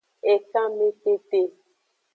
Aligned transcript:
Ekanmetete. 0.33 1.41